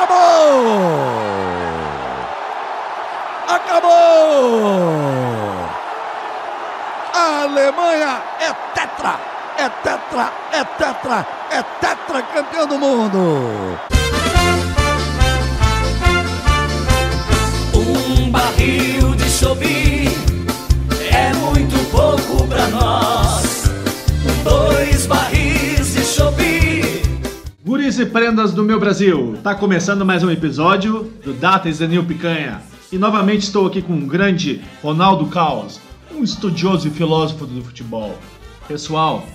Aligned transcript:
Acabou! 0.00 0.16
Acabou! 3.48 3.90
A 7.12 7.42
Alemanha 7.42 8.22
é 8.40 8.52
tetra! 8.74 9.20
É 9.58 9.68
tetra! 9.68 10.32
É 10.52 10.64
tetra! 10.64 11.26
É 11.50 11.62
tetra 11.80 12.22
campeão 12.22 12.66
do 12.66 12.78
mundo! 12.78 13.78
Um 17.74 18.30
barril 18.30 19.14
de 19.16 19.28
chope 19.28 20.08
é 21.12 21.34
muito 21.34 21.76
pouco 21.90 22.46
pra 22.46 22.66
nós. 22.68 23.19
E 28.00 28.06
prendas 28.06 28.54
do 28.54 28.64
meu 28.64 28.80
Brasil, 28.80 29.38
tá 29.42 29.54
começando 29.54 30.06
mais 30.06 30.24
um 30.24 30.30
episódio 30.30 31.12
do 31.22 31.34
Data 31.34 31.68
is 31.68 31.78
the 31.78 31.86
New 31.86 32.02
Picanha. 32.02 32.62
E 32.90 32.96
novamente 32.96 33.42
estou 33.42 33.66
aqui 33.66 33.82
com 33.82 33.92
o 33.92 34.06
grande 34.06 34.62
Ronaldo 34.82 35.26
Caos, 35.26 35.78
um 36.10 36.24
estudioso 36.24 36.88
e 36.88 36.90
filósofo 36.90 37.44
do 37.44 37.62
futebol. 37.62 38.16
Pessoal, 38.66 39.26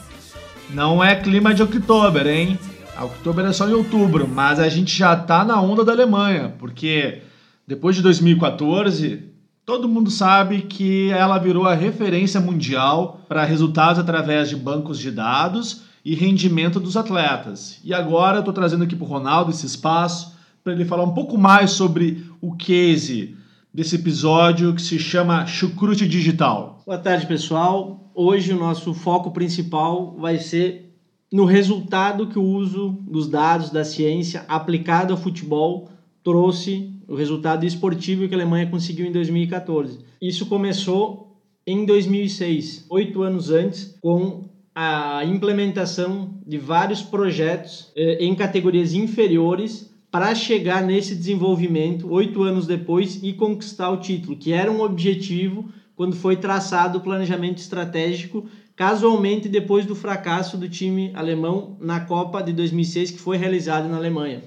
não 0.71 1.03
é 1.03 1.15
clima 1.15 1.53
de 1.53 1.61
outubro, 1.61 2.27
hein? 2.27 2.57
Outubro 2.99 3.45
é 3.45 3.53
só 3.53 3.69
em 3.69 3.73
outubro, 3.73 4.27
mas 4.27 4.59
a 4.59 4.67
gente 4.67 4.97
já 4.97 5.15
tá 5.15 5.45
na 5.45 5.61
onda 5.61 5.85
da 5.85 5.91
Alemanha, 5.91 6.55
porque 6.57 7.21
depois 7.67 7.95
de 7.95 8.01
2014, 8.01 9.25
todo 9.63 9.87
mundo 9.87 10.09
sabe 10.09 10.63
que 10.63 11.11
ela 11.11 11.37
virou 11.37 11.67
a 11.67 11.75
referência 11.75 12.41
mundial 12.41 13.21
para 13.27 13.45
resultados 13.45 13.99
através 13.99 14.49
de 14.49 14.55
bancos 14.55 14.97
de 14.97 15.11
dados 15.11 15.84
e 16.05 16.13
rendimento 16.13 16.79
dos 16.79 16.95
atletas. 16.95 17.79
E 17.83 17.91
agora 17.91 18.37
eu 18.37 18.39
estou 18.41 18.53
trazendo 18.53 18.83
aqui 18.83 18.95
para 18.95 19.05
o 19.05 19.09
Ronaldo 19.09 19.49
esse 19.49 19.65
espaço 19.65 20.35
para 20.63 20.73
ele 20.73 20.85
falar 20.85 21.03
um 21.03 21.13
pouco 21.13 21.35
mais 21.35 21.71
sobre 21.71 22.23
o 22.39 22.55
case 22.55 23.35
desse 23.73 23.95
episódio 23.95 24.73
que 24.75 24.81
se 24.81 24.99
chama 24.99 25.47
Chucrute 25.47 26.07
Digital. 26.07 26.81
Boa 26.85 26.99
tarde, 26.99 27.25
pessoal. 27.25 28.11
Hoje 28.13 28.53
o 28.53 28.59
nosso 28.59 28.93
foco 28.93 29.31
principal 29.31 30.15
vai 30.17 30.37
ser 30.37 30.95
no 31.31 31.43
resultado 31.43 32.27
que 32.27 32.37
o 32.37 32.43
uso 32.43 32.97
dos 33.01 33.27
dados 33.27 33.71
da 33.71 33.83
ciência 33.83 34.45
aplicado 34.47 35.11
ao 35.11 35.19
futebol 35.19 35.89
trouxe 36.23 36.93
o 37.07 37.15
resultado 37.15 37.65
esportivo 37.65 38.27
que 38.27 38.33
a 38.33 38.37
Alemanha 38.37 38.69
conseguiu 38.69 39.05
em 39.05 39.11
2014. 39.11 39.99
Isso 40.21 40.45
começou 40.45 41.41
em 41.67 41.85
2006, 41.85 42.85
oito 42.89 43.21
anos 43.23 43.49
antes, 43.49 43.97
com 44.01 44.54
a 44.75 45.23
implementação 45.23 46.37
de 46.45 46.57
vários 46.57 47.01
projetos 47.01 47.93
eh, 47.95 48.17
em 48.19 48.35
categorias 48.35 48.93
inferiores 48.93 49.89
para 50.11 50.35
chegar 50.35 50.83
nesse 50.83 51.15
desenvolvimento 51.15 52.11
oito 52.11 52.43
anos 52.43 52.67
depois 52.67 53.23
e 53.23 53.31
conquistar 53.31 53.89
o 53.89 53.97
título, 53.97 54.35
que 54.35 54.51
era 54.51 54.69
um 54.69 54.81
objetivo 54.81 55.69
quando 55.95 56.13
foi 56.13 56.35
traçado 56.35 56.97
o 56.97 57.01
planejamento 57.01 57.59
estratégico, 57.59 58.45
casualmente 58.75 59.47
depois 59.47 59.85
do 59.85 59.95
fracasso 59.95 60.57
do 60.57 60.67
time 60.67 61.11
alemão 61.15 61.77
na 61.79 62.01
Copa 62.01 62.43
de 62.43 62.51
2006, 62.51 63.11
que 63.11 63.19
foi 63.19 63.37
realizada 63.37 63.87
na 63.87 63.95
Alemanha. 63.95 64.43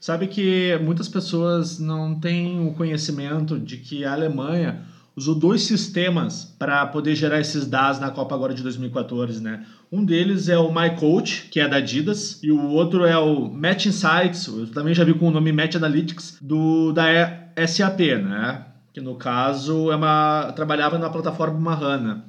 Sabe 0.00 0.26
que 0.26 0.76
muitas 0.82 1.08
pessoas 1.08 1.78
não 1.78 2.18
têm 2.18 2.66
o 2.66 2.72
conhecimento 2.72 3.60
de 3.60 3.76
que 3.76 4.04
a 4.04 4.12
Alemanha 4.12 4.82
usou 5.16 5.34
dois 5.34 5.62
sistemas 5.62 6.54
para 6.58 6.86
poder 6.86 7.14
gerar 7.14 7.40
esses 7.40 7.66
dados 7.66 8.00
na 8.00 8.10
Copa 8.10 8.34
agora 8.34 8.54
de 8.54 8.62
2014, 8.62 9.42
né? 9.42 9.66
Um 9.90 10.04
deles 10.04 10.48
é 10.48 10.56
o 10.56 10.72
MyCoach, 10.72 11.48
que 11.50 11.60
é 11.60 11.68
da 11.68 11.76
Adidas, 11.76 12.38
e 12.42 12.50
o 12.50 12.68
outro 12.70 13.04
é 13.04 13.18
o 13.18 13.48
Match 13.48 13.86
Insights, 13.86 14.46
eu 14.46 14.66
também 14.68 14.94
já 14.94 15.04
vi 15.04 15.14
com 15.14 15.28
o 15.28 15.30
nome 15.30 15.52
Match 15.52 15.74
Analytics, 15.74 16.38
do 16.40 16.92
da 16.92 17.04
SAP, 17.66 18.00
né? 18.00 18.66
Que 18.92 19.00
no 19.00 19.16
caso 19.16 19.90
é 19.90 19.96
uma 19.96 20.52
trabalhava 20.54 20.98
na 20.98 21.10
plataforma 21.10 21.58
Mahana. 21.58 22.24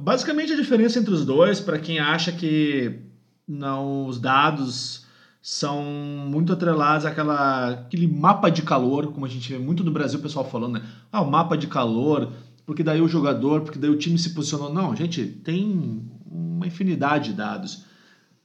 Basicamente 0.00 0.52
a 0.52 0.56
diferença 0.56 0.98
entre 0.98 1.12
os 1.12 1.24
dois, 1.24 1.60
para 1.60 1.78
quem 1.78 1.98
acha 1.98 2.30
que 2.30 3.00
não 3.46 4.06
os 4.06 4.20
dados 4.20 5.06
são 5.40 5.82
muito 5.82 6.52
atrelados 6.52 7.06
àquela, 7.06 7.70
aquele 7.70 8.06
mapa 8.06 8.50
de 8.50 8.62
calor, 8.62 9.12
como 9.12 9.24
a 9.24 9.28
gente 9.28 9.52
vê 9.52 9.58
muito 9.58 9.84
no 9.84 9.90
Brasil 9.90 10.18
o 10.18 10.22
pessoal 10.22 10.48
falando, 10.48 10.74
né? 10.74 10.82
Ah, 11.12 11.22
o 11.22 11.30
mapa 11.30 11.56
de 11.56 11.66
calor, 11.66 12.32
porque 12.66 12.82
daí 12.82 13.00
o 13.00 13.08
jogador, 13.08 13.62
porque 13.62 13.78
daí 13.78 13.90
o 13.90 13.96
time 13.96 14.18
se 14.18 14.30
posicionou. 14.30 14.72
Não, 14.72 14.94
gente, 14.94 15.24
tem 15.24 16.02
uma 16.30 16.66
infinidade 16.66 17.30
de 17.30 17.36
dados. 17.36 17.84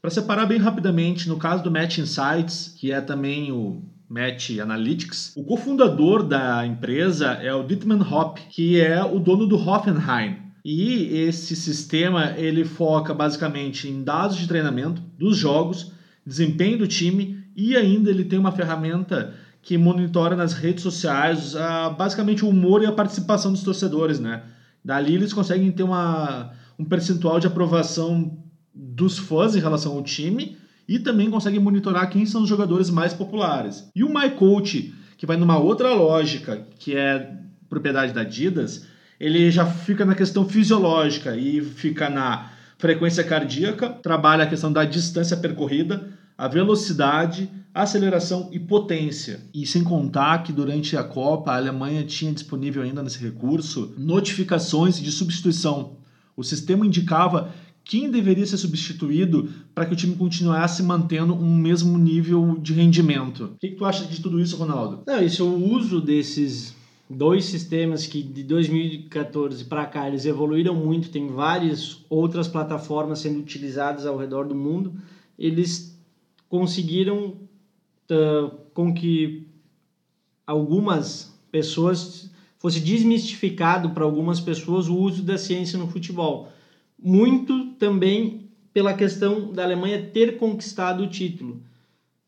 Para 0.02 0.12
separar 0.12 0.46
bem 0.46 0.60
rapidamente, 0.60 1.28
no 1.30 1.38
caso 1.38 1.64
do 1.64 1.72
Match 1.72 1.98
Insights, 1.98 2.76
que 2.78 2.92
é 2.92 3.02
também 3.02 3.52
o 3.52 3.82
Match 4.10 4.52
Analytics, 4.60 5.34
o 5.36 5.44
cofundador 5.44 6.24
da 6.24 6.66
empresa 6.66 7.32
é 7.42 7.54
o 7.54 7.64
Dietmar 7.64 8.14
Hopp, 8.14 8.40
que 8.50 8.80
é 8.80 9.04
o 9.04 9.18
dono 9.20 9.48
do 9.48 9.56
Hoffenheim. 9.56 10.38
E 10.64 11.06
esse 11.26 11.56
sistema 11.56 12.34
ele 12.38 12.64
foca 12.64 13.14
basicamente 13.14 13.90
em 13.90 14.04
dados 14.04 14.38
de 14.38 14.48
treinamento 14.48 15.02
dos 15.18 15.36
jogos, 15.36 15.92
desempenho 16.26 16.78
do 16.78 16.88
time 16.88 17.44
e 17.56 17.76
ainda 17.76 18.10
ele 18.10 18.24
tem 18.24 18.40
uma 18.40 18.52
ferramenta 18.52 19.34
que 19.62 19.78
monitora 19.78 20.36
nas 20.36 20.54
redes 20.54 20.84
sociais 20.84 21.56
uh, 21.56 21.94
basicamente 21.98 22.44
o 22.44 22.50
humor 22.50 22.84
e 22.84 22.86
a 22.86 22.92
participação 22.92 23.52
dos 23.52 23.64
torcedores, 23.64 24.20
né? 24.20 24.44
Dali 24.84 25.16
eles 25.16 25.32
conseguem 25.32 25.72
ter 25.72 25.84
uma, 25.84 26.52
um 26.78 26.84
percentual 26.84 27.40
de 27.40 27.48
aprovação 27.48 28.38
dos 28.74 29.18
fãs 29.18 29.56
em 29.56 29.60
relação 29.60 29.94
ao 29.94 30.04
time 30.04 30.58
e 30.88 31.00
também 31.00 31.30
conseguem 31.30 31.60
monitorar 31.60 32.10
quem 32.10 32.26
são 32.26 32.44
os 32.44 32.50
jogadores 32.50 32.90
mais 32.90 33.14
populares. 33.14 33.90
E 33.96 34.04
o 34.04 34.14
MyCoach, 34.14 34.94
que 35.18 35.26
vai 35.26 35.38
numa 35.38 35.58
outra 35.58 35.94
lógica, 35.94 36.68
que 36.78 36.96
é 36.96 37.38
propriedade 37.70 38.14
da 38.14 38.22
Adidas, 38.22 38.86
ele 39.20 39.50
já 39.50 39.66
fica 39.66 40.04
na 40.04 40.16
questão 40.16 40.48
fisiológica 40.48 41.38
e 41.38 41.62
fica 41.62 42.10
na 42.10 42.52
frequência 42.84 43.24
cardíaca, 43.24 43.88
trabalha 43.88 44.44
a 44.44 44.46
questão 44.46 44.70
da 44.70 44.84
distância 44.84 45.38
percorrida, 45.38 46.20
a 46.38 46.50
velocidade, 46.50 47.50
aceleração 47.74 48.50
e 48.52 48.60
potência. 48.60 49.40
E 49.54 49.66
sem 49.66 49.86
contar 49.86 50.44
que 50.44 50.52
durante 50.52 50.98
a 50.98 51.02
Copa 51.02 51.54
a 51.54 51.56
Alemanha 51.56 52.04
tinha 52.04 52.34
disponível 52.34 52.84
ainda 52.84 53.02
nesse 53.02 53.20
recurso 53.20 53.94
notificações 53.98 55.02
de 55.02 55.14
substituição. 55.14 55.96
O 56.36 56.44
sistema 56.44 56.86
indicava 56.86 57.54
quem 57.86 58.12
deveria 58.12 58.46
ser 58.46 58.58
substituído 58.58 59.50
para 59.74 59.86
que 59.86 59.94
o 59.94 59.96
time 59.96 60.18
continuasse 60.18 60.84
mantendo 60.84 61.34
um 61.34 61.56
mesmo 61.56 61.98
nível 61.98 62.58
de 62.62 62.74
rendimento. 62.74 63.46
O 63.46 63.58
que, 63.60 63.70
que 63.70 63.78
tu 63.78 63.86
acha 63.86 64.04
de 64.04 64.22
tudo 64.22 64.42
isso, 64.42 64.58
Ronaldo? 64.58 65.04
Não, 65.08 65.24
isso 65.24 65.46
o 65.46 65.74
uso 65.74 66.02
desses 66.02 66.76
dois 67.16 67.46
sistemas 67.46 68.08
que 68.08 68.22
de 68.22 68.44
2014 68.44 69.66
para 69.66 69.86
cá 69.86 70.08
eles 70.08 70.26
evoluíram 70.26 70.76
muito, 70.76 71.10
tem 71.10 71.28
várias 71.28 72.04
outras 72.10 72.48
plataformas 72.48 73.20
sendo 73.20 73.40
utilizadas 73.40 74.06
ao 74.06 74.18
redor 74.18 74.48
do 74.48 74.56
mundo. 74.56 74.94
Eles 75.38 76.00
conseguiram 76.50 77.38
uh, 78.10 78.58
com 78.74 78.94
que 78.94 79.48
algumas 80.46 81.34
pessoas 81.52 82.32
fosse 82.58 82.80
desmistificado 82.80 83.90
para 83.90 84.04
algumas 84.04 84.40
pessoas 84.40 84.88
o 84.88 84.96
uso 84.96 85.22
da 85.22 85.38
ciência 85.38 85.78
no 85.78 85.88
futebol. 85.88 86.52
Muito 86.98 87.72
também 87.74 88.50
pela 88.74 88.94
questão 88.94 89.52
da 89.52 89.64
Alemanha 89.64 90.10
ter 90.14 90.38
conquistado 90.38 91.04
o 91.04 91.10
título. 91.10 91.62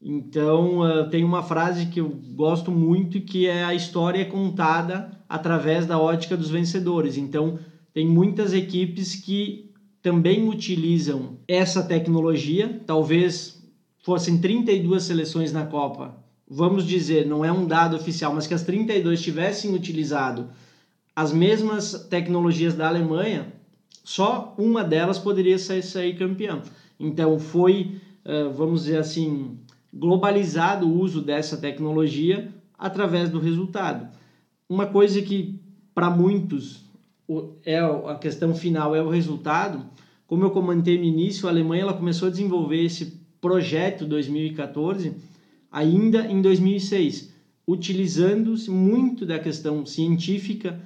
Então, 0.02 0.80
uh, 0.80 1.10
tem 1.10 1.24
uma 1.24 1.42
frase 1.42 1.88
que 1.88 2.00
eu 2.00 2.10
gosto 2.10 2.72
muito 2.72 3.22
que 3.22 3.48
é 3.48 3.64
a 3.64 3.74
história 3.74 4.22
é 4.22 4.26
contada 4.26 5.12
através 5.28 5.86
da 5.86 5.98
ótica 5.98 6.38
dos 6.38 6.50
vencedores. 6.50 7.18
Então, 7.18 7.58
tem 7.94 8.08
muitas 8.08 8.54
equipes 8.54 9.16
que 9.16 9.72
também 10.02 10.48
utilizam 10.48 11.40
essa 11.48 11.82
tecnologia, 11.82 12.82
talvez 12.86 13.64
fossem 14.04 14.38
32 14.38 15.02
seleções 15.02 15.52
na 15.52 15.66
Copa, 15.66 16.16
vamos 16.48 16.86
dizer, 16.86 17.26
não 17.26 17.44
é 17.44 17.52
um 17.52 17.66
dado 17.66 17.96
oficial, 17.96 18.32
mas 18.36 18.46
que 18.46 18.54
as 18.54 18.62
32 18.62 19.20
tivessem 19.20 19.74
utilizado 19.74 20.50
as 21.16 21.32
mesmas 21.32 22.06
tecnologias 22.08 22.76
da 22.76 22.88
Alemanha, 22.88 23.52
só 24.04 24.54
uma 24.58 24.84
delas 24.84 25.18
poderia 25.18 25.58
sair, 25.58 26.16
campeã. 26.16 26.62
Então, 27.00 27.40
foi, 27.40 28.00
uh, 28.26 28.52
vamos 28.52 28.84
dizer 28.84 28.98
assim, 28.98 29.58
globalizado 29.96 30.86
o 30.86 31.00
uso 31.00 31.22
dessa 31.22 31.56
tecnologia 31.56 32.54
através 32.78 33.30
do 33.30 33.40
resultado. 33.40 34.08
Uma 34.68 34.88
coisa 34.88 35.22
que 35.22 35.60
para 35.94 36.10
muitos 36.10 36.84
é 37.64 37.80
a 37.80 38.16
questão 38.16 38.54
final 38.54 38.94
é 38.94 39.02
o 39.02 39.10
resultado. 39.10 39.86
Como 40.28 40.44
eu 40.44 40.52
comentei 40.52 40.98
no 40.98 41.06
início, 41.06 41.48
a 41.48 41.52
Alemanha 41.52 41.84
ela 41.84 41.94
começou 41.94 42.28
a 42.28 42.32
desenvolver 42.32 42.84
esse 42.84 43.20
projeto 43.40 44.06
2014 44.06 45.16
ainda 45.72 46.26
em 46.28 46.42
2006, 46.42 47.34
utilizando-se 47.68 48.70
muito 48.72 49.26
da 49.26 49.40
questão 49.40 49.86
científica 49.86 50.80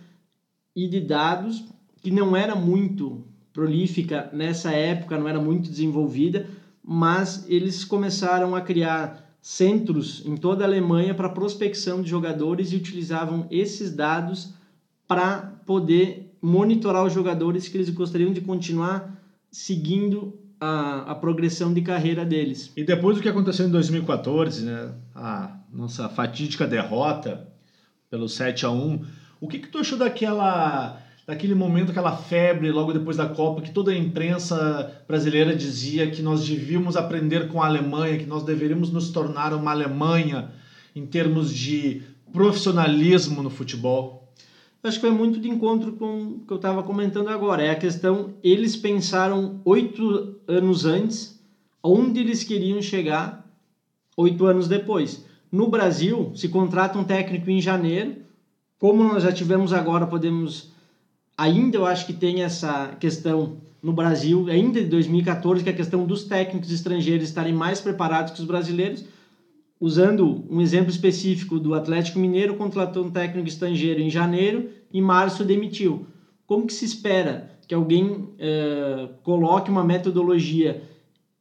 e 0.75 0.87
de 0.87 0.99
dados 0.99 1.65
que 2.01 2.11
não 2.11 2.35
era 2.35 2.55
muito 2.55 3.23
prolífica 3.53 4.29
nessa 4.33 4.71
época, 4.71 5.17
não 5.17 5.27
era 5.27 5.39
muito 5.39 5.69
desenvolvida, 5.69 6.47
mas 6.91 7.45
eles 7.47 7.85
começaram 7.85 8.55
a 8.55 8.61
criar 8.61 9.23
centros 9.39 10.23
em 10.25 10.35
toda 10.35 10.63
a 10.63 10.67
Alemanha 10.67 11.13
para 11.13 11.29
prospecção 11.29 12.01
de 12.01 12.09
jogadores 12.09 12.71
e 12.71 12.77
utilizavam 12.77 13.45
esses 13.51 13.95
dados 13.95 14.55
para 15.07 15.61
poder 15.67 16.35
monitorar 16.41 17.05
os 17.05 17.13
jogadores 17.13 17.67
que 17.67 17.77
eles 17.77 17.91
gostariam 17.91 18.33
de 18.33 18.41
continuar 18.41 19.21
seguindo 19.51 20.39
a, 20.59 21.11
a 21.11 21.15
progressão 21.15 21.71
de 21.71 21.83
carreira 21.83 22.25
deles. 22.25 22.73
E 22.75 22.83
depois 22.83 23.17
do 23.17 23.21
que 23.21 23.29
aconteceu 23.29 23.67
em 23.67 23.71
2014, 23.71 24.65
né, 24.65 24.91
a 25.13 25.57
nossa 25.71 26.09
fatídica 26.09 26.65
derrota 26.65 27.47
pelo 28.09 28.27
7 28.27 28.65
a 28.65 28.71
1 28.71 29.05
o 29.39 29.47
que, 29.47 29.59
que 29.59 29.67
tu 29.67 29.77
achou 29.77 29.97
daquela 29.97 30.99
daquele 31.29 31.53
momento, 31.53 31.91
aquela 31.91 32.17
febre 32.17 32.71
logo 32.71 32.91
depois 32.91 33.15
da 33.15 33.29
Copa, 33.29 33.61
que 33.61 33.69
toda 33.69 33.91
a 33.91 33.95
imprensa 33.95 34.99
brasileira 35.07 35.55
dizia 35.55 36.09
que 36.09 36.23
nós 36.23 36.43
devíamos 36.43 36.97
aprender 36.97 37.49
com 37.49 37.61
a 37.61 37.67
Alemanha, 37.67 38.17
que 38.17 38.25
nós 38.25 38.41
deveríamos 38.41 38.91
nos 38.91 39.11
tornar 39.11 39.53
uma 39.53 39.69
Alemanha 39.69 40.49
em 40.95 41.05
termos 41.05 41.53
de 41.53 42.01
profissionalismo 42.33 43.43
no 43.43 43.51
futebol? 43.51 44.33
Acho 44.81 44.99
que 44.99 45.05
foi 45.05 45.15
muito 45.15 45.39
de 45.39 45.47
encontro 45.47 45.91
com 45.91 46.21
o 46.23 46.39
que 46.47 46.51
eu 46.51 46.57
estava 46.57 46.81
comentando 46.81 47.27
agora. 47.27 47.61
É 47.61 47.69
a 47.69 47.75
questão, 47.75 48.33
eles 48.43 48.75
pensaram 48.75 49.61
oito 49.63 50.35
anos 50.47 50.83
antes 50.83 51.39
onde 51.83 52.21
eles 52.21 52.43
queriam 52.43 52.81
chegar 52.81 53.47
oito 54.17 54.47
anos 54.47 54.67
depois. 54.67 55.23
No 55.51 55.67
Brasil, 55.67 56.31
se 56.33 56.49
contrata 56.49 56.97
um 56.97 57.03
técnico 57.03 57.51
em 57.51 57.61
janeiro, 57.61 58.15
como 58.79 59.03
nós 59.03 59.21
já 59.21 59.31
tivemos 59.31 59.71
agora, 59.73 60.07
podemos 60.07 60.78
ainda 61.39 61.77
eu 61.77 61.85
acho 61.85 62.05
que 62.05 62.11
tem 62.11 62.43
essa 62.43 62.97
questão 62.99 63.57
no 63.81 63.93
Brasil, 63.93 64.47
ainda 64.49 64.81
de 64.81 64.87
2014, 64.87 65.63
que 65.63 65.69
é 65.69 65.73
a 65.73 65.75
questão 65.75 66.05
dos 66.05 66.25
técnicos 66.25 66.69
estrangeiros 66.69 67.29
estarem 67.29 67.53
mais 67.53 67.79
preparados 67.79 68.33
que 68.33 68.41
os 68.41 68.45
brasileiros. 68.45 69.05
Usando 69.79 70.43
um 70.49 70.59
exemplo 70.59 70.91
específico 70.91 71.57
do 71.57 71.73
Atlético 71.73 72.19
Mineiro, 72.19 72.55
contratou 72.55 73.05
um 73.05 73.09
técnico 73.09 73.47
estrangeiro 73.47 74.01
em 74.01 74.09
janeiro 74.09 74.69
e 74.91 75.01
março 75.01 75.45
demitiu. 75.45 76.05
Como 76.45 76.67
que 76.67 76.73
se 76.73 76.83
espera 76.83 77.57
que 77.65 77.73
alguém 77.73 78.27
eh, 78.37 79.07
coloque 79.23 79.71
uma 79.71 79.83
metodologia, 79.83 80.83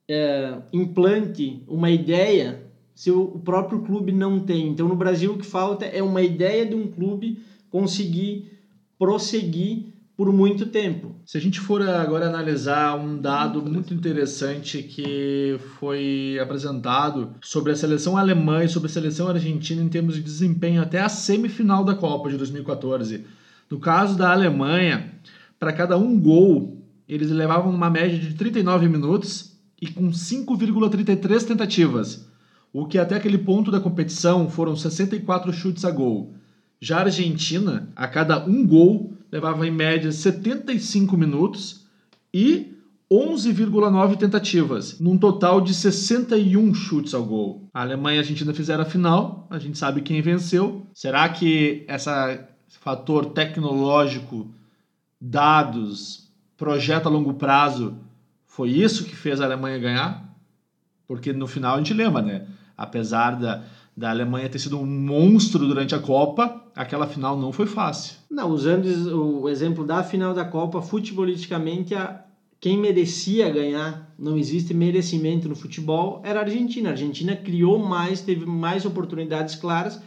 eh, 0.08 0.58
implante 0.72 1.64
uma 1.66 1.90
ideia, 1.90 2.62
se 2.94 3.10
o 3.10 3.40
próprio 3.40 3.80
clube 3.80 4.12
não 4.12 4.38
tem? 4.38 4.68
Então, 4.68 4.86
no 4.86 4.94
Brasil, 4.94 5.32
o 5.32 5.38
que 5.38 5.46
falta 5.46 5.84
é 5.86 6.00
uma 6.00 6.22
ideia 6.22 6.64
de 6.64 6.76
um 6.76 6.86
clube 6.86 7.40
conseguir 7.68 8.57
prosseguir 8.98 9.94
por 10.16 10.32
muito 10.32 10.66
tempo. 10.66 11.14
Se 11.24 11.38
a 11.38 11.40
gente 11.40 11.60
for 11.60 11.80
agora 11.80 12.26
analisar 12.26 12.98
um 12.98 13.20
dado 13.20 13.62
muito 13.62 13.94
interessante 13.94 14.82
que 14.82 15.56
foi 15.78 16.36
apresentado 16.42 17.34
sobre 17.40 17.70
a 17.70 17.76
seleção 17.76 18.16
alemã 18.16 18.64
e 18.64 18.68
sobre 18.68 18.88
a 18.88 18.92
seleção 18.92 19.28
argentina 19.28 19.80
em 19.80 19.88
termos 19.88 20.16
de 20.16 20.22
desempenho 20.22 20.82
até 20.82 21.00
a 21.00 21.08
semifinal 21.08 21.84
da 21.84 21.94
Copa 21.94 22.28
de 22.30 22.36
2014. 22.36 23.24
No 23.70 23.78
caso 23.78 24.18
da 24.18 24.32
Alemanha, 24.32 25.14
para 25.56 25.72
cada 25.72 25.96
um 25.96 26.18
gol, 26.18 26.84
eles 27.08 27.30
levavam 27.30 27.70
uma 27.70 27.88
média 27.88 28.18
de 28.18 28.34
39 28.34 28.88
minutos 28.88 29.56
e 29.80 29.86
com 29.86 30.10
5,33 30.10 31.46
tentativas, 31.46 32.28
o 32.72 32.86
que 32.86 32.98
até 32.98 33.14
aquele 33.14 33.38
ponto 33.38 33.70
da 33.70 33.78
competição 33.78 34.50
foram 34.50 34.74
64 34.74 35.52
chutes 35.52 35.84
a 35.84 35.92
gol. 35.92 36.34
Já 36.80 36.98
a 36.98 37.02
Argentina, 37.02 37.88
a 37.96 38.06
cada 38.06 38.44
um 38.44 38.66
gol, 38.66 39.12
levava 39.30 39.66
em 39.66 39.70
média 39.70 40.12
75 40.12 41.16
minutos 41.16 41.86
e 42.32 42.78
11,9 43.10 44.16
tentativas, 44.16 45.00
num 45.00 45.16
total 45.16 45.60
de 45.60 45.72
61 45.72 46.74
chutes 46.74 47.14
ao 47.14 47.24
gol. 47.24 47.68
A 47.72 47.80
Alemanha 47.80 48.16
e 48.16 48.18
a 48.18 48.22
Argentina 48.22 48.52
fizeram 48.52 48.82
a 48.82 48.86
final, 48.86 49.46
a 49.50 49.58
gente 49.58 49.78
sabe 49.78 50.02
quem 50.02 50.20
venceu. 50.20 50.86
Será 50.92 51.28
que 51.28 51.86
esse 51.88 52.78
fator 52.80 53.26
tecnológico, 53.26 54.50
dados, 55.20 56.30
projeto 56.56 57.06
a 57.06 57.10
longo 57.10 57.34
prazo, 57.34 57.96
foi 58.46 58.70
isso 58.70 59.04
que 59.04 59.16
fez 59.16 59.40
a 59.40 59.46
Alemanha 59.46 59.78
ganhar? 59.78 60.36
Porque 61.06 61.32
no 61.32 61.46
final 61.46 61.74
a 61.74 61.78
gente 61.78 61.94
lembra, 61.94 62.20
né? 62.20 62.46
Apesar 62.76 63.32
da, 63.32 63.64
da 63.98 64.10
Alemanha 64.10 64.48
ter 64.48 64.60
sido 64.60 64.78
um 64.78 64.86
monstro 64.86 65.66
durante 65.66 65.92
a 65.92 65.98
Copa, 65.98 66.62
aquela 66.74 67.08
final 67.08 67.36
não 67.36 67.50
foi 67.50 67.66
fácil. 67.66 68.14
Não, 68.30 68.48
usando 68.48 68.86
o 69.42 69.48
exemplo 69.48 69.84
da 69.84 70.04
final 70.04 70.32
da 70.32 70.44
Copa, 70.44 70.80
futebolisticamente, 70.80 71.96
a, 71.96 72.22
quem 72.60 72.78
merecia 72.78 73.50
ganhar, 73.50 74.14
não 74.16 74.38
existe 74.38 74.72
merecimento 74.72 75.48
no 75.48 75.56
futebol, 75.56 76.22
era 76.24 76.38
a 76.38 76.44
Argentina. 76.44 76.90
A 76.90 76.92
Argentina 76.92 77.34
criou 77.34 77.76
mais, 77.76 78.20
teve 78.20 78.46
mais 78.46 78.86
oportunidades 78.86 79.56
claras. 79.56 80.00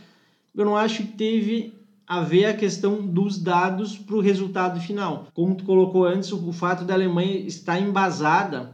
Eu 0.55 0.63
não 0.63 0.77
acho 0.77 1.03
que 1.03 1.11
teve 1.11 1.73
a 2.07 2.21
ver 2.21 2.45
a 2.45 2.53
questão 2.53 3.05
dos 3.05 3.37
dados 3.37 3.97
para 3.97 4.15
o 4.15 4.21
resultado 4.21 4.79
final. 4.79 5.27
Como 5.33 5.55
tu 5.55 5.65
colocou 5.65 6.05
antes, 6.05 6.31
o 6.31 6.53
fato 6.53 6.85
da 6.85 6.93
Alemanha 6.93 7.39
estar 7.39 7.77
embasada 7.77 8.71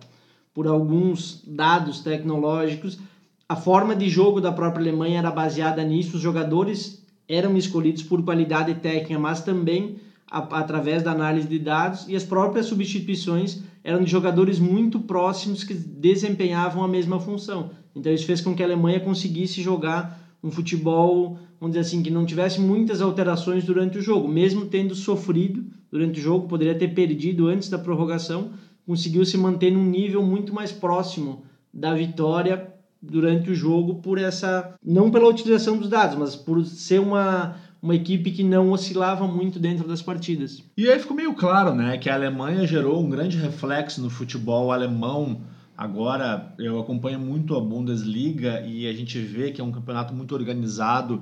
por 0.54 0.68
alguns 0.68 1.44
dados 1.48 2.02
tecnológicos 2.02 3.00
a 3.50 3.56
forma 3.56 3.96
de 3.96 4.10
jogo 4.10 4.42
da 4.42 4.52
própria 4.52 4.82
Alemanha 4.82 5.20
era 5.20 5.32
baseada 5.32 5.84
nisso, 5.84 6.18
os 6.18 6.22
jogadores 6.22 7.06
eram 7.30 7.58
escolhidos 7.58 8.04
por 8.04 8.22
qualidade 8.24 8.76
técnica, 8.76 9.18
mas 9.18 9.42
também 9.42 9.98
a, 10.30 10.40
através 10.60 11.02
da 11.02 11.12
análise 11.12 11.48
de 11.48 11.60
dados. 11.60 12.08
E 12.10 12.16
as 12.16 12.24
próprias 12.24 12.66
substituições 12.66 13.64
eram 13.84 14.04
de 14.04 14.12
jogadores 14.12 14.60
muito 14.60 15.00
próximos 15.00 15.64
que 15.64 15.74
desempenhavam 15.74 16.84
a 16.84 16.88
mesma 16.88 17.20
função. 17.20 17.72
Então 17.96 18.12
isso 18.12 18.26
fez 18.26 18.42
com 18.42 18.54
que 18.54 18.62
a 18.62 18.66
Alemanha 18.66 19.00
conseguisse 19.00 19.62
jogar 19.62 20.22
um 20.44 20.52
futebol, 20.52 21.40
vamos 21.60 21.76
dizer 21.76 21.88
assim, 21.88 22.04
que 22.04 22.12
não 22.12 22.26
tivesse 22.26 22.60
muitas 22.60 23.02
alterações 23.02 23.64
durante 23.64 23.98
o 23.98 24.02
jogo, 24.02 24.28
mesmo 24.28 24.66
tendo 24.66 24.94
sofrido 24.94 25.66
durante 25.90 26.20
o 26.20 26.24
jogo, 26.24 26.48
poderia 26.48 26.78
ter 26.78 26.90
perdido 26.90 27.48
antes 27.48 27.70
da 27.70 27.80
prorrogação, 27.80 28.52
conseguiu 28.86 29.26
se 29.26 29.38
manter 29.38 29.72
num 29.72 29.86
nível 29.86 30.22
muito 30.22 30.54
mais 30.54 30.72
próximo 30.72 31.44
da 31.74 31.94
vitória 31.94 32.77
durante 33.02 33.52
o 33.52 33.56
jogo 33.56 33.96
por 33.96 34.18
essa 34.18 34.76
não 34.84 35.12
pela 35.12 35.28
utilização 35.28 35.78
dos 35.78 35.90
dados, 35.90 36.18
mas 36.18 36.36
por 36.36 36.66
ser 36.66 37.00
uma 37.00 37.56
uma 37.82 37.96
equipe 37.96 38.32
que 38.32 38.44
não 38.44 38.72
oscilava 38.72 39.28
muito 39.28 39.60
dentro 39.60 39.88
das 39.88 40.02
partidas. 40.02 40.64
E 40.76 40.90
aí 40.90 41.00
ficou 41.00 41.16
meio 41.16 41.34
claro, 41.34 41.76
né, 41.76 41.98
que 41.98 42.10
a 42.10 42.16
Alemanha 42.16 42.66
gerou 42.66 43.04
um 43.04 43.10
grande 43.10 43.38
reflexo 43.38 44.02
no 44.02 44.10
futebol 44.10 44.72
alemão. 44.72 45.42
Agora 45.78 46.54
eu 46.58 46.80
acompanho 46.80 47.20
muito 47.20 47.56
a 47.56 47.62
Bundesliga 47.62 48.62
e 48.62 48.88
a 48.88 48.94
gente 48.94 49.20
vê 49.20 49.52
que 49.52 49.62
é 49.62 49.64
um 49.64 49.72
campeonato 49.72 50.14
muito 50.14 50.34
organizado, 50.34 51.22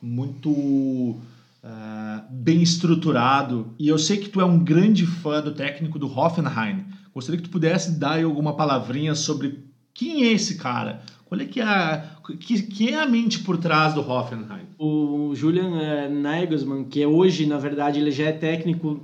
muito 0.00 0.50
uh, 0.50 1.18
bem 2.30 2.62
estruturado. 2.62 3.74
E 3.78 3.88
eu 3.88 3.98
sei 3.98 4.18
que 4.18 4.28
tu 4.28 4.40
é 4.40 4.44
um 4.44 4.62
grande 4.62 5.06
fã 5.06 5.40
do 5.40 5.52
técnico 5.52 5.98
do 5.98 6.06
Hoffenheim. 6.06 6.84
Gostaria 7.14 7.40
que 7.40 7.48
tu 7.48 7.52
pudesse 7.52 7.98
dar 7.98 8.22
alguma 8.22 8.54
palavrinha 8.54 9.14
sobre 9.14 9.64
quem 9.94 10.24
é 10.24 10.32
esse 10.32 10.56
cara? 10.56 11.00
Qual 11.24 11.40
é 11.40 11.44
que 11.44 11.60
é 11.60 11.64
a, 11.64 12.04
que, 12.38 12.62
que 12.62 12.90
é 12.90 13.00
a 13.00 13.06
mente 13.06 13.38
por 13.38 13.56
trás 13.56 13.94
do 13.94 14.00
Hoffenheim? 14.00 14.66
O 14.78 15.32
Julian 15.34 15.80
eh, 15.80 16.08
Nagelsmann, 16.08 16.84
que 16.84 17.04
hoje, 17.06 17.46
na 17.46 17.58
verdade, 17.58 18.00
ele 18.00 18.10
já 18.10 18.24
é 18.24 18.32
técnico 18.32 19.00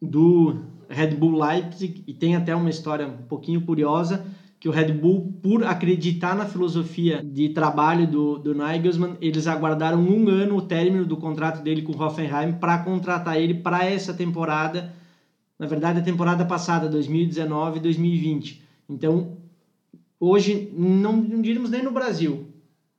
do 0.00 0.56
Red 0.88 1.14
Bull 1.16 1.42
Leipzig 1.42 2.04
e 2.06 2.12
tem 2.12 2.36
até 2.36 2.54
uma 2.54 2.70
história 2.70 3.06
um 3.06 3.26
pouquinho 3.26 3.62
curiosa 3.62 4.24
que 4.60 4.68
o 4.68 4.72
Red 4.72 4.92
Bull, 4.92 5.34
por 5.42 5.64
acreditar 5.64 6.34
na 6.34 6.46
filosofia 6.46 7.22
de 7.22 7.50
trabalho 7.50 8.06
do, 8.06 8.38
do 8.38 8.54
Nagelsmann, 8.54 9.16
eles 9.20 9.46
aguardaram 9.46 10.00
um 10.00 10.26
ano 10.28 10.56
o 10.56 10.62
término 10.62 11.04
do 11.04 11.18
contrato 11.18 11.62
dele 11.62 11.82
com 11.82 11.92
o 11.92 12.02
Hoffenheim 12.02 12.52
para 12.52 12.78
contratar 12.78 13.38
ele 13.38 13.52
para 13.52 13.84
essa 13.84 14.14
temporada, 14.14 14.94
na 15.58 15.66
verdade 15.66 15.98
a 15.98 16.02
temporada 16.02 16.46
passada, 16.46 16.90
2019-2020. 16.90 18.60
Então 18.88 19.36
Hoje, 20.26 20.70
não, 20.74 21.16
não 21.16 21.42
diríamos 21.42 21.70
nem 21.70 21.82
no 21.82 21.90
Brasil, 21.90 22.46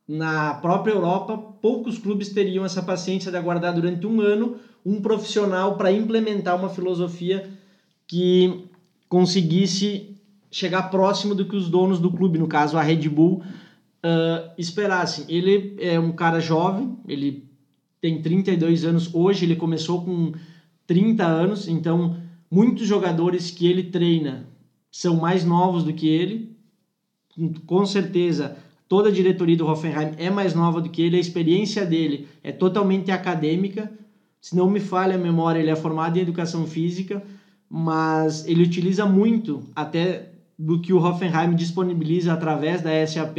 na 0.08 0.54
própria 0.54 0.94
Europa, 0.94 1.36
poucos 1.60 1.98
clubes 1.98 2.30
teriam 2.30 2.64
essa 2.64 2.84
paciência 2.84 3.32
de 3.32 3.38
aguardar 3.38 3.74
durante 3.74 4.06
um 4.06 4.22
ano 4.22 4.58
um 4.86 5.02
profissional 5.02 5.76
para 5.76 5.92
implementar 5.92 6.56
uma 6.56 6.70
filosofia 6.70 7.50
que 8.08 8.66
conseguisse 9.10 10.16
chegar 10.52 10.84
próximo 10.84 11.34
do 11.34 11.48
que 11.48 11.56
os 11.56 11.68
donos 11.68 11.98
do 12.00 12.12
clube, 12.12 12.38
no 12.38 12.48
caso 12.48 12.78
a 12.78 12.84
Red 12.84 13.10
Bull, 13.10 13.42
uh, 13.42 14.52
esperassem. 14.56 15.26
Ele 15.28 15.76
é 15.80 16.00
um 16.00 16.12
cara 16.12 16.40
jovem, 16.40 16.96
ele 17.08 17.50
tem 18.00 18.22
32 18.22 18.86
anos 18.86 19.10
hoje, 19.12 19.46
ele 19.46 19.56
começou 19.56 20.06
com 20.06 20.32
30 20.86 21.26
anos, 21.26 21.68
então 21.68 22.18
muitos 22.52 22.88
jogadores 22.88 23.50
que 23.50 23.66
ele 23.66 23.86
treina 23.86 24.48
são 24.92 25.16
mais 25.16 25.44
novos 25.44 25.84
do 25.84 25.92
que 25.92 26.08
ele, 26.08 26.55
com 27.66 27.86
certeza 27.86 28.58
toda 28.88 29.10
a 29.10 29.12
diretoria 29.12 29.58
do 29.58 29.68
Hoffenheim 29.68 30.12
é 30.18 30.30
mais 30.30 30.54
nova 30.54 30.80
do 30.82 30.90
que 30.90 31.02
ele, 31.02 31.18
a 31.18 31.20
experiência 31.20 31.86
dele 31.86 32.28
é 32.44 32.52
totalmente 32.52 33.12
acadêmica. 33.12 33.92
Se 34.40 34.56
não 34.56 34.70
me 34.70 34.80
falha 34.80 35.16
a 35.16 35.18
memória, 35.18 35.60
ele 35.60 35.72
é 35.72 35.76
formado 35.76 36.18
em 36.18 36.22
educação 36.22 36.68
física, 36.68 37.24
mas 37.70 38.48
ele 38.48 38.64
utiliza 38.64 39.06
muito 39.06 39.64
até 39.76 40.30
do 40.58 40.80
que 40.80 40.94
o 40.94 41.04
Hoffenheim 41.04 41.56
disponibiliza 41.56 42.32
através 42.32 42.82
da 42.82 43.06
SAP 43.06 43.38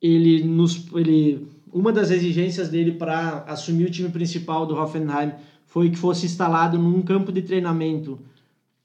ele 0.00 0.42
nos 0.42 0.86
ele 0.94 1.46
uma 1.72 1.92
das 1.92 2.10
exigências 2.10 2.68
dele 2.68 2.92
para 2.92 3.44
assumir 3.46 3.84
o 3.84 3.90
time 3.90 4.08
principal 4.08 4.66
do 4.66 4.74
Hoffenheim 4.74 5.32
foi 5.66 5.90
que 5.90 5.96
fosse 5.96 6.26
instalado 6.26 6.76
num 6.76 7.02
campo 7.02 7.30
de 7.30 7.42
treinamento 7.42 8.18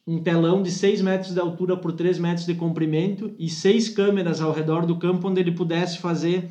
um 0.07 0.19
telão 0.19 0.61
de 0.61 0.71
6 0.71 1.01
metros 1.01 1.33
de 1.33 1.39
altura 1.39 1.75
por 1.75 1.91
3 1.91 2.19
metros 2.19 2.45
de 2.45 2.53
comprimento 2.53 3.33
e 3.39 3.49
seis 3.49 3.89
câmeras 3.89 4.39
ao 4.39 4.51
redor 4.51 4.85
do 4.85 4.97
campo 4.97 5.27
onde 5.27 5.41
ele 5.41 5.51
pudesse 5.51 5.97
fazer 5.97 6.49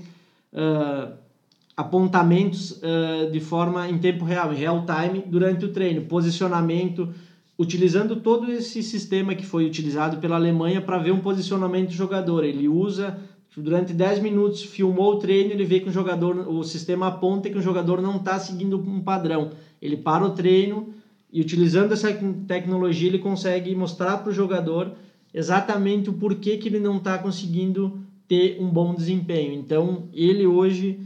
uh, 0.52 1.12
apontamentos 1.76 2.72
uh, 2.82 3.30
de 3.30 3.40
forma 3.40 3.88
em 3.88 3.98
tempo 3.98 4.24
real, 4.24 4.52
em 4.52 4.56
real 4.56 4.84
time, 4.84 5.22
durante 5.26 5.64
o 5.64 5.72
treino, 5.72 6.02
posicionamento, 6.02 7.14
utilizando 7.56 8.16
todo 8.16 8.50
esse 8.50 8.82
sistema 8.82 9.34
que 9.36 9.46
foi 9.46 9.64
utilizado 9.64 10.16
pela 10.18 10.34
Alemanha 10.34 10.80
para 10.80 10.98
ver 10.98 11.12
um 11.12 11.20
posicionamento 11.20 11.88
do 11.88 11.94
jogador. 11.94 12.44
Ele 12.44 12.68
usa 12.68 13.18
durante 13.56 13.92
10 13.92 14.18
minutos, 14.18 14.62
filmou 14.62 15.14
o 15.14 15.18
treino, 15.20 15.52
ele 15.52 15.64
vê 15.64 15.78
que 15.78 15.88
o 15.88 15.92
jogador, 15.92 16.48
o 16.48 16.64
sistema 16.64 17.06
aponta 17.06 17.48
que 17.48 17.58
o 17.58 17.62
jogador 17.62 18.02
não 18.02 18.16
está 18.16 18.36
seguindo 18.40 18.76
um 18.78 19.00
padrão. 19.00 19.50
Ele 19.80 19.96
para 19.96 20.24
o 20.24 20.30
treino 20.30 20.92
e 21.34 21.40
utilizando 21.40 21.92
essa 21.92 22.14
tecnologia 22.46 23.08
ele 23.08 23.18
consegue 23.18 23.74
mostrar 23.74 24.18
para 24.18 24.30
o 24.30 24.32
jogador 24.32 24.92
exatamente 25.34 26.08
o 26.08 26.12
porquê 26.12 26.56
que 26.56 26.68
ele 26.68 26.78
não 26.78 26.98
está 26.98 27.18
conseguindo 27.18 27.98
ter 28.28 28.56
um 28.60 28.68
bom 28.68 28.94
desempenho. 28.94 29.52
Então, 29.52 30.04
ele 30.14 30.46
hoje, 30.46 31.00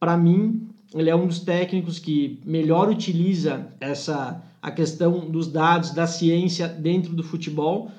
para 0.00 0.16
mim, 0.16 0.70
ele 0.94 1.10
é 1.10 1.14
um 1.14 1.26
dos 1.26 1.40
técnicos 1.40 1.98
que 1.98 2.40
melhor 2.46 2.88
utiliza 2.88 3.66
essa 3.78 4.42
a 4.60 4.70
questão 4.70 5.30
dos 5.30 5.46
dados, 5.46 5.90
da 5.90 6.06
ciência 6.06 6.66
dentro 6.66 7.14
do 7.14 7.22
futebol 7.22 7.90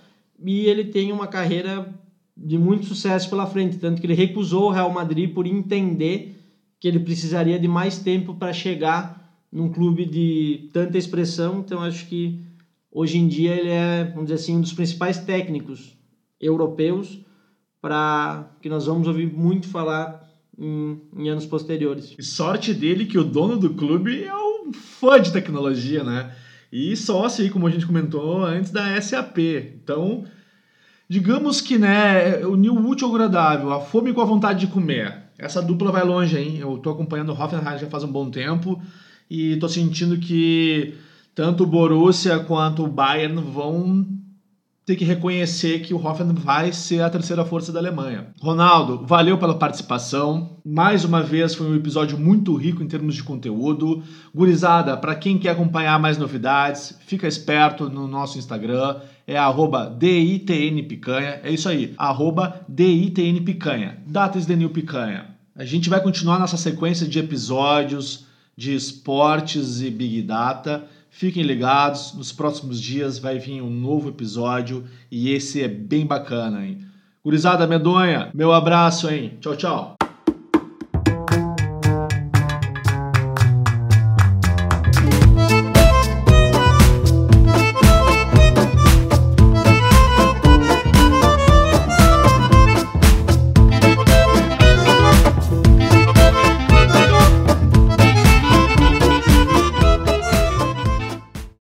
e 0.43 0.65
ele 0.65 0.85
tem 0.85 1.11
uma 1.11 1.27
carreira 1.27 1.93
de 2.35 2.57
muito 2.57 2.87
sucesso 2.87 3.29
pela 3.29 3.45
frente, 3.45 3.77
tanto 3.77 4.01
que 4.01 4.07
ele 4.07 4.15
recusou 4.15 4.65
o 4.65 4.71
Real 4.71 4.91
Madrid 4.91 5.31
por 5.33 5.45
entender 5.45 6.35
que 6.79 6.87
ele 6.87 6.99
precisaria 6.99 7.59
de 7.59 7.67
mais 7.67 7.99
tempo 7.99 8.33
para 8.33 8.51
chegar 8.51 9.28
num 9.51 9.69
clube 9.69 10.05
de 10.05 10.69
tanta 10.71 10.97
expressão, 10.97 11.59
então 11.59 11.81
acho 11.81 12.05
que 12.07 12.39
hoje 12.91 13.17
em 13.17 13.27
dia 13.27 13.55
ele 13.55 13.69
é, 13.69 14.03
vamos 14.05 14.29
dizer 14.29 14.35
assim, 14.35 14.57
um 14.57 14.61
dos 14.61 14.73
principais 14.73 15.17
técnicos 15.19 15.97
europeus 16.39 17.19
para 17.81 18.51
que 18.61 18.69
nós 18.69 18.85
vamos 18.85 19.07
ouvir 19.07 19.31
muito 19.31 19.67
falar 19.67 20.27
em, 20.57 21.01
em, 21.15 21.29
anos 21.29 21.45
posteriores. 21.45 22.15
E 22.17 22.23
sorte 22.23 22.73
dele 22.73 23.05
que 23.05 23.17
o 23.17 23.23
dono 23.23 23.57
do 23.57 23.73
clube 23.73 24.23
é 24.23 24.35
um 24.35 24.71
fã 24.73 25.19
de 25.19 25.31
tecnologia, 25.31 26.03
né? 26.03 26.35
E 26.71 26.95
sócio 26.95 27.43
aí, 27.43 27.49
como 27.49 27.65
a 27.65 27.69
gente 27.71 27.87
comentou 27.87 28.43
antes, 28.43 28.69
da 28.69 29.01
SAP. 29.01 29.37
Então, 29.81 30.25
digamos 31.07 31.61
que, 31.61 31.77
né, 31.77 32.45
uniu 32.45 32.75
o 32.75 32.87
útil 32.87 33.07
ao 33.07 33.15
agradável, 33.15 33.71
a 33.73 33.81
fome 33.81 34.13
com 34.13 34.21
a 34.21 34.25
vontade 34.25 34.59
de 34.59 34.67
comer. 34.67 35.29
Essa 35.37 35.61
dupla 35.61 35.91
vai 35.91 36.03
longe, 36.03 36.37
hein? 36.37 36.57
Eu 36.59 36.77
tô 36.77 36.91
acompanhando 36.91 37.29
o 37.29 37.41
Hoffenheim 37.41 37.79
já 37.79 37.87
faz 37.87 38.03
um 38.03 38.11
bom 38.11 38.29
tempo 38.29 38.79
e 39.29 39.55
tô 39.57 39.69
sentindo 39.69 40.17
que 40.17 40.95
tanto 41.35 41.63
o 41.63 41.67
Borussia 41.67 42.39
quanto 42.39 42.83
o 42.83 42.87
Bayern 42.87 43.41
vão 43.41 44.05
ter 44.89 44.95
que 44.95 45.05
reconhecer 45.05 45.81
que 45.81 45.93
o 45.93 46.03
Hoffenheim 46.03 46.33
vai 46.33 46.73
ser 46.73 47.01
a 47.01 47.09
terceira 47.11 47.45
força 47.45 47.71
da 47.71 47.79
Alemanha. 47.79 48.29
Ronaldo, 48.41 49.05
valeu 49.05 49.37
pela 49.37 49.53
participação. 49.53 50.57
Mais 50.65 51.05
uma 51.05 51.21
vez 51.21 51.53
foi 51.53 51.67
um 51.67 51.75
episódio 51.75 52.17
muito 52.17 52.55
rico 52.55 52.81
em 52.81 52.87
termos 52.87 53.13
de 53.13 53.21
conteúdo. 53.21 54.01
Gurizada, 54.33 54.97
para 54.97 55.13
quem 55.13 55.37
quer 55.37 55.51
acompanhar 55.51 55.99
mais 55.99 56.17
novidades, 56.17 56.97
fica 57.05 57.27
esperto 57.27 57.87
no 57.87 58.07
nosso 58.07 58.39
Instagram, 58.39 58.95
é 59.27 59.37
DITNPicanha. 59.99 61.39
É 61.43 61.51
isso 61.51 61.69
aí, 61.69 61.93
DITNPicanha. 62.67 63.99
Datas 64.07 64.47
de 64.47 64.55
New 64.55 64.71
Picanha. 64.71 65.35
A 65.55 65.65
gente 65.65 65.87
vai 65.87 66.01
continuar 66.01 66.39
nessa 66.39 66.57
sequência 66.57 67.07
de 67.07 67.19
episódios 67.19 68.27
de 68.59 68.75
esportes 68.75 69.79
e 69.79 69.89
Big 69.89 70.21
Data. 70.21 70.85
Fiquem 71.09 71.43
ligados, 71.43 72.13
nos 72.13 72.33
próximos 72.33 72.79
dias 72.81 73.17
vai 73.17 73.39
vir 73.39 73.61
um 73.61 73.69
novo 73.69 74.09
episódio 74.09 74.83
e 75.09 75.31
esse 75.31 75.63
é 75.63 75.67
bem 75.69 76.05
bacana, 76.05 76.65
hein? 76.65 76.85
Gurizada 77.23 77.65
medonha, 77.65 78.29
meu 78.33 78.51
abraço, 78.51 79.09
hein? 79.09 79.37
Tchau, 79.39 79.55
tchau. 79.55 79.98